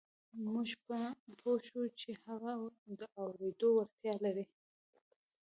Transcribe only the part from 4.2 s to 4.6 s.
لري